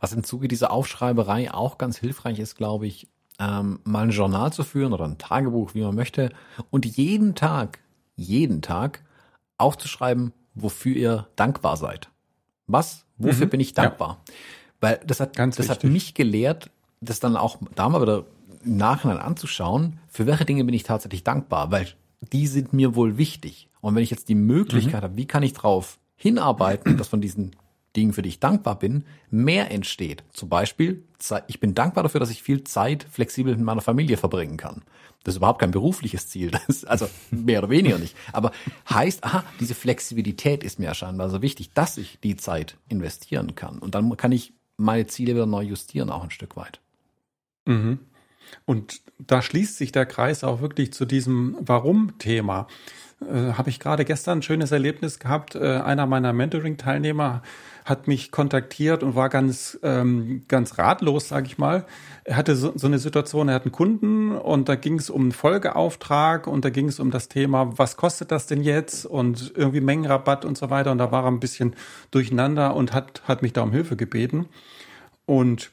[0.00, 4.52] Was im Zuge dieser Aufschreiberei auch ganz hilfreich ist, glaube ich, ähm, mal ein Journal
[4.52, 6.30] zu führen oder ein Tagebuch, wie man möchte,
[6.70, 7.78] und jeden Tag,
[8.14, 9.02] jeden Tag
[9.58, 12.10] aufzuschreiben, wofür ihr dankbar seid.
[12.66, 13.50] Was, wofür mhm.
[13.50, 14.22] bin ich dankbar?
[14.26, 14.34] Ja.
[14.80, 15.84] Weil das hat, Ganz das wichtig.
[15.84, 18.24] hat mich gelehrt, das dann auch da mal wieder
[18.64, 21.88] im Nachhinein anzuschauen, für welche Dinge bin ich tatsächlich dankbar, weil
[22.32, 23.68] die sind mir wohl wichtig.
[23.80, 25.04] Und wenn ich jetzt die Möglichkeit mhm.
[25.04, 27.56] habe, wie kann ich drauf hinarbeiten, dass von diesen
[27.96, 30.24] Dingen, für die ich dankbar bin, mehr entsteht.
[30.32, 31.04] Zum Beispiel,
[31.46, 34.82] ich bin dankbar dafür, dass ich viel Zeit flexibel mit meiner Familie verbringen kann.
[35.24, 36.50] Das ist überhaupt kein berufliches Ziel,
[36.86, 38.16] also mehr oder weniger nicht.
[38.32, 38.52] Aber
[38.90, 43.78] heißt, aha, diese Flexibilität ist mir scheinbar so wichtig, dass ich die Zeit investieren kann.
[43.78, 46.80] Und dann kann ich meine Ziele wieder neu justieren, auch ein Stück weit.
[47.66, 48.00] Mhm.
[48.64, 52.66] Und da schließt sich der Kreis auch wirklich zu diesem Warum-Thema.
[53.20, 55.54] Äh, Habe ich gerade gestern ein schönes Erlebnis gehabt.
[55.54, 57.42] Äh, einer meiner Mentoring-Teilnehmer
[57.84, 61.84] hat mich kontaktiert und war ganz, ähm, ganz ratlos, sage ich mal.
[62.24, 65.22] Er hatte so, so eine Situation, er hat einen Kunden und da ging es um
[65.22, 69.52] einen Folgeauftrag und da ging es um das Thema, was kostet das denn jetzt und
[69.56, 70.92] irgendwie Mengenrabatt und so weiter.
[70.92, 71.74] Und da war er ein bisschen
[72.12, 74.46] durcheinander und hat, hat mich da um Hilfe gebeten.
[75.26, 75.72] Und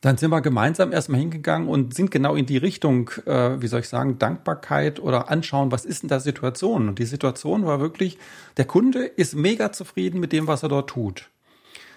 [0.00, 3.80] dann sind wir gemeinsam erstmal hingegangen und sind genau in die Richtung, äh, wie soll
[3.80, 6.88] ich sagen, Dankbarkeit oder anschauen, was ist denn da Situation?
[6.88, 8.18] Und die Situation war wirklich,
[8.56, 11.28] der Kunde ist mega zufrieden mit dem, was er dort tut.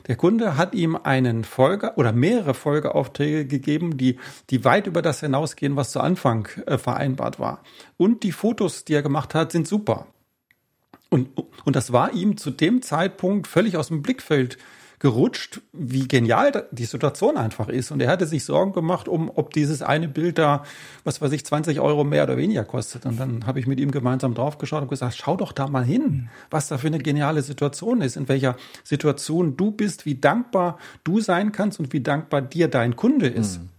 [0.08, 5.21] Der Kunde hat ihm einen Folge oder mehrere Folgeaufträge gegeben, die, die weit über das
[5.21, 7.63] hinausgehen, was zu Anfang äh, vereinbart war.
[7.95, 10.08] Und die Fotos, die er gemacht hat, sind super.
[11.10, 11.29] Und,
[11.63, 14.58] und das war ihm zu dem Zeitpunkt völlig aus dem Blickfeld
[15.04, 17.92] gerutscht, wie genial die Situation einfach ist.
[17.92, 20.63] Und er hatte sich Sorgen gemacht, um ob dieses eine Bild da,
[21.04, 23.06] was weiß ich, 20 Euro mehr oder weniger kostet.
[23.06, 26.30] Und dann habe ich mit ihm gemeinsam draufgeschaut und gesagt, schau doch da mal hin,
[26.50, 31.20] was da für eine geniale Situation ist, in welcher Situation du bist, wie dankbar du
[31.20, 33.60] sein kannst und wie dankbar dir dein Kunde ist.
[33.60, 33.70] Mhm.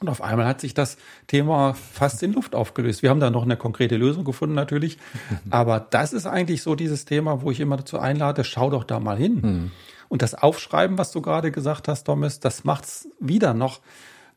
[0.00, 0.96] Und auf einmal hat sich das
[1.28, 3.02] Thema fast in Luft aufgelöst.
[3.02, 4.98] Wir haben da noch eine konkrete Lösung gefunden natürlich.
[5.50, 8.98] Aber das ist eigentlich so dieses Thema, wo ich immer dazu einlade, schau doch da
[8.98, 9.40] mal hin.
[9.40, 9.70] Mhm.
[10.08, 13.80] Und das Aufschreiben, was du gerade gesagt hast, Thomas, das macht's wieder noch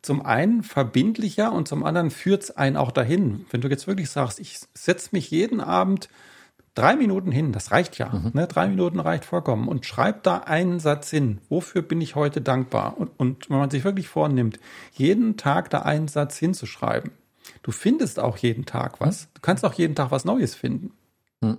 [0.02, 3.46] zum einen verbindlicher und zum anderen führt's einen auch dahin.
[3.52, 6.10] Wenn du jetzt wirklich sagst, ich setze mich jeden Abend
[6.74, 8.10] drei Minuten hin, das reicht ja.
[8.10, 8.32] Mhm.
[8.34, 8.48] Ne?
[8.48, 9.68] Drei Minuten reicht vollkommen.
[9.68, 11.40] Und schreib da einen Satz hin.
[11.50, 12.98] Wofür bin ich heute dankbar?
[12.98, 14.60] Und, und wenn man sich wirklich vornimmt,
[14.94, 17.12] jeden Tag da einen Satz hinzuschreiben,
[17.62, 19.26] du findest auch jeden Tag was.
[19.26, 19.30] Mhm.
[19.36, 20.92] Du kannst auch jeden Tag was Neues finden.
[21.42, 21.58] Mhm.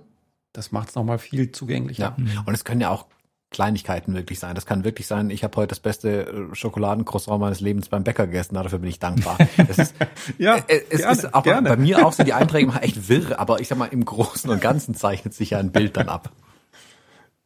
[0.51, 2.15] Das macht es nochmal viel zugänglicher.
[2.17, 2.43] Ja.
[2.45, 3.05] Und es können ja auch
[3.53, 4.55] Kleinigkeiten wirklich sein.
[4.55, 8.27] Das kann wirklich sein, ich habe heute das beste äh, Schokoladencroissant meines Lebens beim Bäcker
[8.27, 9.37] gegessen, dafür bin ich dankbar.
[9.69, 9.95] Es ist,
[10.37, 11.69] ja, äh, es gerne, ist aber gerne.
[11.69, 14.49] bei mir auch so die Einträge machen echt wirr, aber ich sag mal, im Großen
[14.49, 16.31] und Ganzen zeichnet sich ja ein Bild dann ab.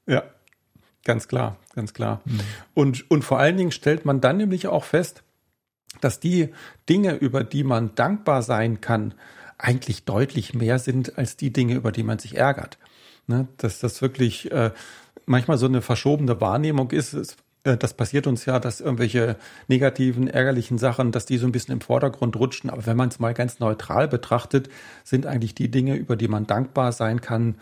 [0.08, 0.24] Ja,
[1.04, 2.22] ganz klar, ganz klar.
[2.26, 2.40] Mhm.
[2.74, 5.24] Und, und vor allen Dingen stellt man dann nämlich auch fest,
[6.02, 6.54] dass die
[6.90, 9.14] Dinge, über die man dankbar sein kann,
[9.58, 12.78] eigentlich deutlich mehr sind als die Dinge, über die man sich ärgert.
[13.26, 13.48] Ne?
[13.58, 14.72] Dass das wirklich äh,
[15.28, 17.14] manchmal so eine verschobene Wahrnehmung ist.
[17.14, 19.36] Es, äh, das passiert uns ja, dass irgendwelche
[19.68, 22.72] negativen, ärgerlichen Sachen, dass die so ein bisschen im Vordergrund rutschen.
[22.72, 24.70] Aber wenn man es mal ganz neutral betrachtet,
[25.04, 27.56] sind eigentlich die Dinge, über die man dankbar sein kann,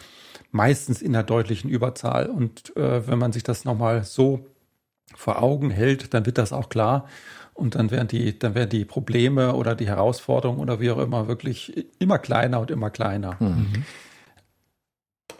[0.51, 2.27] meistens in der deutlichen Überzahl.
[2.27, 4.45] Und äh, wenn man sich das nochmal so
[5.15, 7.07] vor Augen hält, dann wird das auch klar.
[7.53, 11.27] Und dann werden die, dann werden die Probleme oder die Herausforderungen oder wie auch immer
[11.27, 13.37] wirklich immer kleiner und immer kleiner.
[13.39, 13.85] Mhm.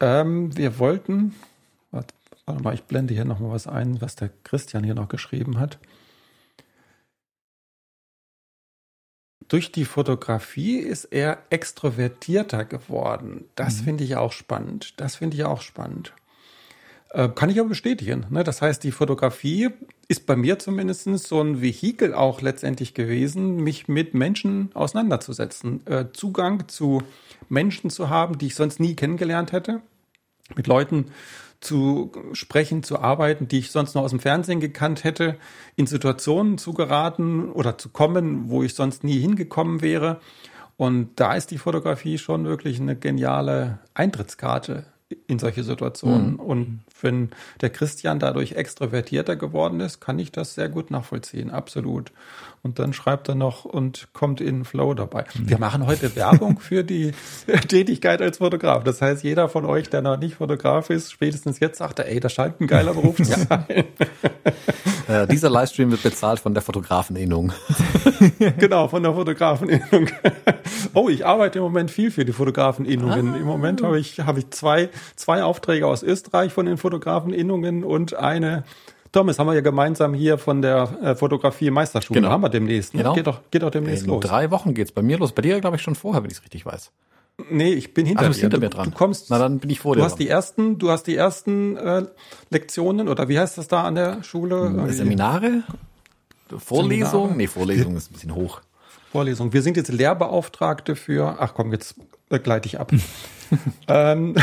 [0.00, 1.34] Ähm, wir wollten
[2.46, 5.58] Warte mal, ich blende hier noch mal was ein, was der Christian hier noch geschrieben
[5.58, 5.78] hat.
[9.48, 13.44] Durch die Fotografie ist er extrovertierter geworden.
[13.54, 13.84] Das mhm.
[13.84, 15.00] finde ich auch spannend.
[15.00, 16.12] Das finde ich auch spannend.
[17.10, 18.26] Äh, kann ich aber bestätigen.
[18.30, 18.42] Ne?
[18.44, 19.70] Das heißt, die Fotografie
[20.08, 25.86] ist bei mir zumindest so ein Vehikel auch letztendlich gewesen, mich mit Menschen auseinanderzusetzen.
[25.86, 27.02] Äh, Zugang zu
[27.48, 29.80] Menschen zu haben, die ich sonst nie kennengelernt hätte.
[30.54, 31.06] Mit Leuten
[31.66, 35.36] zu sprechen, zu arbeiten, die ich sonst noch aus dem Fernsehen gekannt hätte,
[35.74, 40.20] in Situationen zu geraten oder zu kommen, wo ich sonst nie hingekommen wäre.
[40.76, 44.86] Und da ist die Fotografie schon wirklich eine geniale Eintrittskarte
[45.28, 46.32] in solche Situationen.
[46.32, 46.40] Mhm.
[46.40, 52.12] Und wenn der Christian dadurch extrovertierter geworden ist, kann ich das sehr gut nachvollziehen, absolut.
[52.62, 55.24] Und dann schreibt er noch und kommt in Flow dabei.
[55.38, 55.48] Mhm.
[55.48, 57.12] Wir machen heute Werbung für die
[57.68, 58.82] Tätigkeit als Fotograf.
[58.82, 62.18] Das heißt, jeder von euch, der noch nicht Fotograf ist, spätestens jetzt sagt er, ey,
[62.18, 63.84] das scheint ein geiler Beruf zu sein.
[65.08, 67.52] Äh, dieser Livestream wird bezahlt von der Fotografeninnung.
[68.58, 70.08] genau, von der Fotografeninnung.
[70.94, 73.34] oh, ich arbeite im Moment viel für die Fotografeninnungen.
[73.34, 73.36] Ah.
[73.36, 78.14] Im Moment habe ich, habe ich zwei, zwei Aufträge aus Österreich von den Fotografeninnungen und
[78.14, 78.64] eine
[79.12, 82.20] Thomas, haben wir ja gemeinsam hier von der äh, Fotografie Meisterschule.
[82.20, 82.30] Genau.
[82.30, 82.92] Haben wir demnächst.
[82.92, 82.98] Ne?
[82.98, 83.14] Genau.
[83.14, 84.22] Geht doch, geht doch demnächst In los.
[84.22, 85.32] drei Wochen geht's bei mir los.
[85.32, 86.92] Bei dir, glaube ich, schon vorher, wenn ich es richtig weiß.
[87.50, 88.40] Nee, ich bin hinter Ach, dir.
[88.40, 88.90] hinter mir dran.
[88.90, 89.30] Du kommst.
[89.30, 90.02] Na, dann bin ich vor du dir.
[90.02, 92.06] Du hast die ersten, du hast die ersten äh,
[92.50, 94.68] Lektionen oder wie heißt das da an der Schule?
[94.68, 95.62] Hm, Seminare?
[96.56, 97.10] Vorlesung?
[97.10, 97.36] Seminare?
[97.36, 98.62] Nee, Vorlesung ist ein bisschen hoch.
[99.12, 99.52] Vorlesung.
[99.52, 101.36] Wir sind jetzt Lehrbeauftragte für.
[101.38, 101.96] Ach komm, jetzt
[102.28, 102.90] gleite ich ab.
[103.88, 104.34] ähm,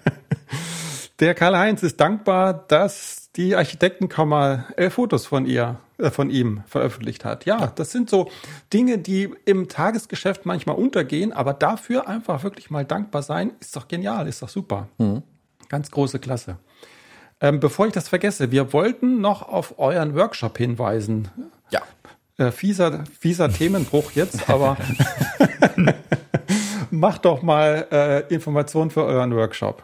[1.20, 7.24] der Karl-Heinz ist dankbar, dass die Architektenkammer elf Fotos von ihr, äh, von ihm veröffentlicht
[7.24, 7.44] hat.
[7.44, 8.30] Ja, das sind so
[8.72, 13.88] Dinge, die im Tagesgeschäft manchmal untergehen, aber dafür einfach wirklich mal dankbar sein, ist doch
[13.88, 14.88] genial, ist doch super.
[14.98, 15.22] Mhm.
[15.68, 16.56] Ganz große Klasse.
[17.40, 21.28] Ähm, bevor ich das vergesse, wir wollten noch auf euren Workshop hinweisen.
[21.70, 21.82] Ja.
[22.36, 24.76] Äh, fieser, fieser Themenbruch jetzt, aber
[26.90, 29.82] macht doch mal äh, Informationen für euren Workshop.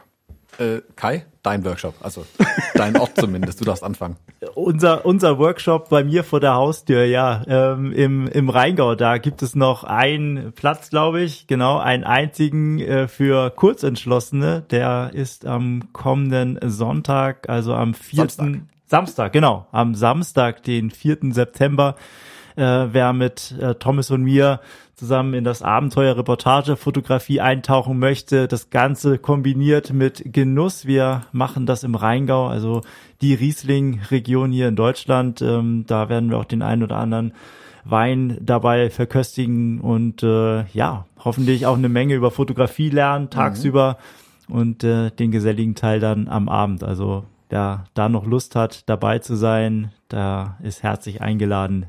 [0.58, 2.24] Äh, Kai, dein Workshop, also
[2.74, 4.16] dein Ort zumindest, du darfst anfangen.
[4.54, 9.42] Unser, unser Workshop bei mir vor der Haustür, ja, ähm, im, im Rheingau, da gibt
[9.42, 15.92] es noch einen Platz, glaube ich, genau, einen einzigen äh, für Kurzentschlossene, der ist am
[15.92, 18.16] kommenden Sonntag, also am 4.
[18.28, 21.18] Samstag, Samstag genau, am Samstag, den 4.
[21.30, 21.96] September,
[22.56, 24.60] äh, wer mit äh, Thomas und mir
[24.94, 28.48] zusammen in das Abenteuer Reportagefotografie eintauchen möchte.
[28.48, 30.86] Das Ganze kombiniert mit Genuss.
[30.86, 32.82] Wir machen das im Rheingau, also
[33.20, 35.42] die Riesling-Region hier in Deutschland.
[35.42, 37.32] Ähm, da werden wir auch den einen oder anderen
[37.84, 43.98] Wein dabei verköstigen und äh, ja, hoffentlich auch eine Menge über Fotografie lernen tagsüber
[44.48, 44.54] mhm.
[44.54, 46.82] und äh, den geselligen Teil dann am Abend.
[46.82, 51.86] Also wer da noch Lust hat, dabei zu sein, da ist herzlich eingeladen.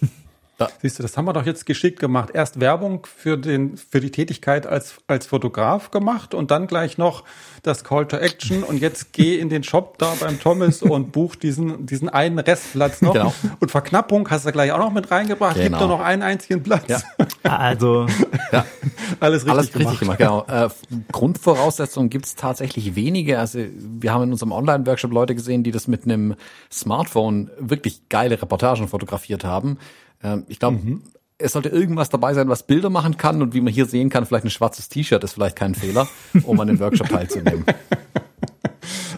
[0.56, 0.68] Da.
[0.80, 2.30] Siehst du, das haben wir doch jetzt geschickt gemacht.
[2.32, 7.24] Erst Werbung für, den, für die Tätigkeit als, als Fotograf gemacht und dann gleich noch
[7.64, 11.34] das Call to Action und jetzt geh in den Shop da beim Thomas und buch
[11.34, 13.14] diesen, diesen einen Restplatz noch.
[13.14, 13.34] Genau.
[13.58, 15.56] Und Verknappung hast du gleich auch noch mit reingebracht.
[15.56, 15.68] Genau.
[15.68, 16.88] Gibt doch noch einen einzigen Platz.
[16.88, 17.00] Ja.
[17.42, 18.06] Also,
[18.52, 18.64] ja.
[19.20, 19.92] alles richtig alles gemacht.
[19.92, 20.44] Richtig gemacht genau.
[20.48, 20.70] Äh,
[21.12, 23.38] Grundvoraussetzungen gibt es tatsächlich wenige.
[23.38, 26.36] Also wir haben in unserem Online-Workshop Leute gesehen, die das mit einem
[26.72, 29.78] Smartphone wirklich geile Reportagen fotografiert haben.
[30.24, 31.02] Ähm, ich glaube, mhm.
[31.38, 34.26] es sollte irgendwas dabei sein, was Bilder machen kann und wie man hier sehen kann,
[34.26, 36.08] vielleicht ein schwarzes T-Shirt ist vielleicht kein Fehler,
[36.42, 37.64] um an dem Workshop teilzunehmen.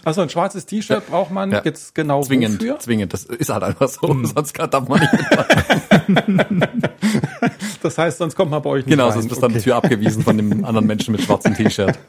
[0.05, 1.11] Also ein schwarzes T-Shirt ja.
[1.11, 1.62] braucht man ja.
[1.64, 2.79] jetzt genau zwingend, wofür?
[2.79, 4.25] Zwingend, das ist halt einfach so, mhm.
[4.25, 5.12] sonst darf man nicht
[7.83, 9.14] Das heißt, sonst kommt man bei euch nicht Genau, rein.
[9.14, 9.55] sonst bist du okay.
[9.55, 11.99] dann Tür abgewiesen von dem anderen Menschen mit schwarzem T-Shirt.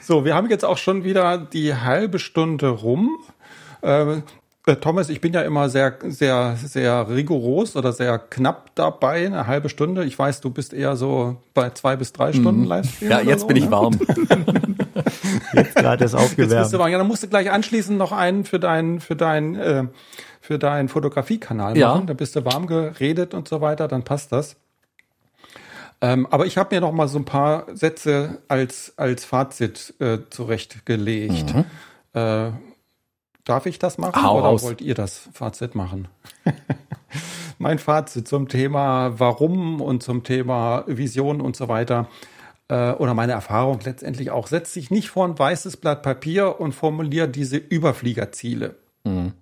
[0.00, 3.16] So, wir haben jetzt auch schon wieder die halbe Stunde rum.
[4.66, 9.46] Äh, Thomas, ich bin ja immer sehr, sehr, sehr rigoros oder sehr knapp dabei, eine
[9.46, 10.04] halbe Stunde.
[10.04, 12.68] Ich weiß, du bist eher so bei zwei bis drei Stunden mhm.
[12.68, 13.10] Livestream.
[13.10, 13.70] Ja, jetzt so, bin ich ne?
[13.70, 13.98] warm.
[15.52, 16.52] jetzt gerade ist aufgewärmt.
[16.52, 16.90] Jetzt bist du warm.
[16.90, 19.84] Ja, dann musst du gleich anschließend noch einen für deinen, für deinen, äh,
[20.40, 21.88] für deinen Fotografiekanal ja.
[21.88, 22.06] machen.
[22.06, 24.56] Da bist du warm geredet und so weiter, dann passt das.
[26.00, 30.18] Ähm, aber ich habe mir noch mal so ein paar Sätze als, als Fazit äh,
[30.30, 31.54] zurechtgelegt.
[31.54, 31.64] Mhm.
[32.14, 32.50] Äh,
[33.44, 34.62] Darf ich das machen Hau oder aus.
[34.62, 36.08] wollt ihr das Fazit machen?
[37.58, 42.08] mein Fazit zum Thema Warum und zum Thema Vision und so weiter
[42.68, 46.72] äh, oder meine Erfahrung letztendlich auch, setzt sich nicht vor ein weißes Blatt Papier und
[46.72, 48.76] formuliert diese Überfliegerziele.
[49.04, 49.32] Mhm.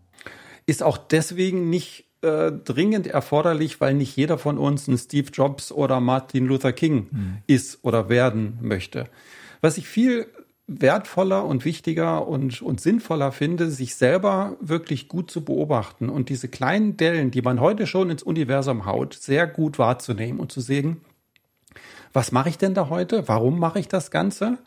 [0.66, 5.72] Ist auch deswegen nicht äh, dringend erforderlich, weil nicht jeder von uns ein Steve Jobs
[5.72, 7.38] oder Martin Luther King mhm.
[7.46, 9.08] ist oder werden möchte.
[9.60, 10.26] Was ich viel
[10.80, 16.48] wertvoller und wichtiger und, und sinnvoller finde, sich selber wirklich gut zu beobachten und diese
[16.48, 21.02] kleinen Dellen, die man heute schon ins Universum haut, sehr gut wahrzunehmen und zu sehen,
[22.12, 23.26] was mache ich denn da heute?
[23.28, 24.58] Warum mache ich das Ganze?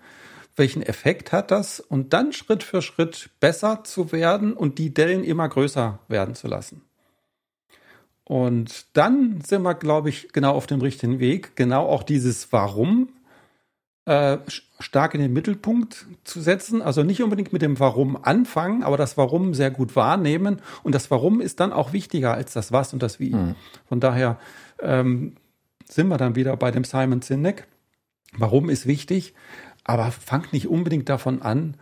[0.56, 1.80] Welchen Effekt hat das?
[1.80, 6.48] Und dann Schritt für Schritt besser zu werden und die Dellen immer größer werden zu
[6.48, 6.82] lassen.
[8.24, 11.56] Und dann sind wir, glaube ich, genau auf dem richtigen Weg.
[11.56, 13.10] Genau auch dieses Warum
[14.06, 14.38] äh,
[14.80, 16.82] stark in den Mittelpunkt zu setzen.
[16.82, 20.62] Also nicht unbedingt mit dem Warum anfangen, aber das Warum sehr gut wahrnehmen.
[20.84, 23.34] Und das Warum ist dann auch wichtiger als das Was und das Wie.
[23.34, 23.56] Mhm.
[23.88, 24.38] Von daher
[24.80, 25.36] ähm,
[25.88, 27.68] sind wir dann wieder bei dem Simon Sinek.
[28.38, 29.34] Warum ist wichtig,
[29.84, 31.78] aber fangt nicht unbedingt davon an,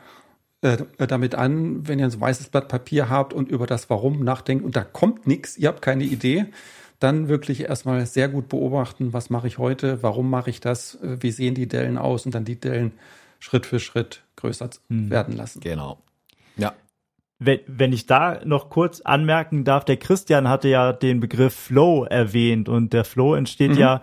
[0.61, 4.63] äh, damit an, wenn ihr ein weißes Blatt Papier habt und über das Warum nachdenkt
[4.63, 6.45] und da kommt nichts, ihr habt keine Idee,
[6.99, 11.17] dann wirklich erstmal sehr gut beobachten, was mache ich heute, warum mache ich das, äh,
[11.21, 12.93] wie sehen die Dellen aus und dann die Dellen
[13.39, 15.09] Schritt für Schritt größer hm.
[15.09, 15.59] werden lassen.
[15.59, 15.99] Genau.
[16.55, 16.73] Ja.
[17.39, 22.05] Wenn, wenn ich da noch kurz anmerken darf, der Christian hatte ja den Begriff Flow
[22.05, 23.77] erwähnt und der Flow entsteht mhm.
[23.77, 24.01] ja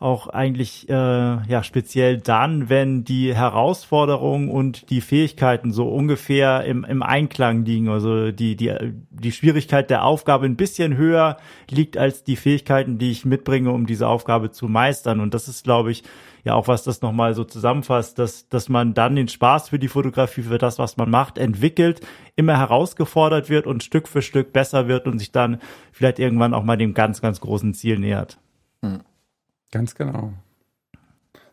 [0.00, 6.84] auch eigentlich äh, ja speziell dann, wenn die Herausforderungen und die Fähigkeiten so ungefähr im,
[6.84, 7.90] im Einklang liegen.
[7.90, 8.74] Also die, die,
[9.10, 11.36] die Schwierigkeit der Aufgabe ein bisschen höher
[11.68, 15.20] liegt als die Fähigkeiten, die ich mitbringe, um diese Aufgabe zu meistern.
[15.20, 16.02] Und das ist, glaube ich,
[16.44, 19.88] ja auch was das nochmal so zusammenfasst, dass, dass man dann den Spaß für die
[19.88, 22.00] Fotografie, für das, was man macht, entwickelt,
[22.36, 25.60] immer herausgefordert wird und Stück für Stück besser wird und sich dann
[25.92, 28.38] vielleicht irgendwann auch mal dem ganz, ganz großen Ziel nähert.
[28.82, 29.00] Hm.
[29.70, 30.32] Ganz genau.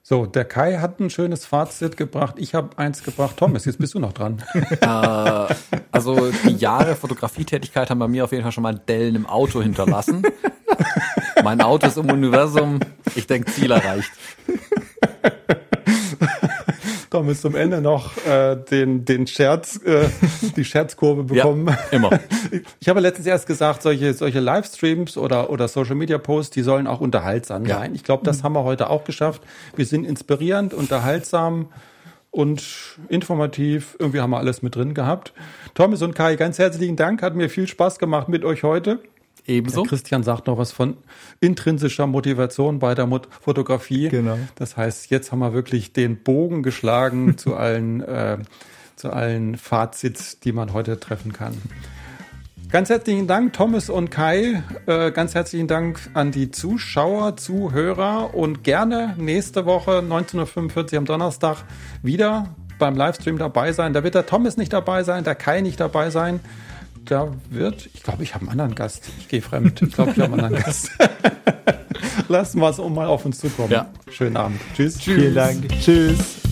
[0.01, 2.36] So, der Kai hat ein schönes Fazit gebracht.
[2.38, 3.36] Ich habe eins gebracht.
[3.36, 4.41] Thomas, jetzt bist du noch dran.
[4.82, 5.56] Äh,
[5.91, 9.62] also die Jahre Fotografietätigkeit haben bei mir auf jeden Fall schon mal Dellen im Auto
[9.62, 10.23] hinterlassen.
[11.43, 12.80] mein Auto ist im Universum.
[13.15, 14.12] Ich denke, Ziel erreicht.
[17.10, 20.10] Thomas zum Ende noch äh, den, den Scherz, äh,
[20.56, 21.67] die Scherzkurve bekommen.
[21.67, 22.10] Ja, immer.
[22.80, 26.88] Ich habe letztens erst gesagt, solche, solche Livestreams oder, oder Social Media Posts, die sollen
[26.88, 27.80] auch unterhaltsam ja.
[27.80, 27.93] sein.
[27.96, 29.41] Ich glaube, das haben wir heute auch geschafft.
[29.76, 31.67] Wir sind inspirierend, unterhaltsam
[32.32, 32.63] und
[33.10, 33.96] informativ.
[34.00, 35.34] Irgendwie haben wir alles mit drin gehabt.
[35.74, 37.22] Thomas und Kai, ganz herzlichen Dank.
[37.22, 39.00] Hat mir viel Spaß gemacht mit euch heute.
[39.47, 39.83] Ebenso.
[39.83, 40.97] Der Christian sagt noch was von
[41.39, 44.10] intrinsischer Motivation bei der Mot Fotografie.
[44.10, 44.38] Genau.
[44.55, 48.39] Das heißt, jetzt haben wir wirklich den Bogen geschlagen zu allen, äh,
[48.97, 51.53] zu allen Fazits, die man heute treffen kann.
[52.69, 54.62] Ganz herzlichen Dank, Thomas und Kai.
[54.86, 61.05] Äh, ganz herzlichen Dank an die Zuschauer, Zuhörer und gerne nächste Woche 19.45 Uhr am
[61.05, 61.63] Donnerstag
[62.03, 63.93] wieder beim Livestream dabei sein.
[63.93, 66.41] Da wird der Thomas nicht dabei sein, der Kai nicht dabei sein
[67.12, 69.10] da wird, ich glaube, ich habe einen anderen Gast.
[69.20, 69.82] Ich gehe fremd.
[69.82, 70.91] Ich glaube, ich habe einen anderen Gast.
[72.28, 73.72] Lassen wir es um mal auf uns zukommen.
[73.72, 73.89] Ja.
[74.12, 74.60] Schönen Abend.
[74.76, 74.98] Tschüss.
[75.00, 75.15] Tschüss.
[75.15, 75.70] Vielen Dank.
[75.82, 76.46] Tschüss.